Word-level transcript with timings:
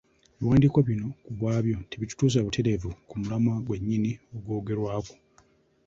Ebiwandiiko 0.35 0.79
bino 0.89 1.07
ku 1.23 1.29
bwabyo 1.37 1.77
tebitutuusa 1.89 2.45
butereevu 2.45 2.89
ku 3.07 3.15
mulamwa 3.19 3.55
gwennyini 3.67 4.11
ogwogerwako. 4.35 5.13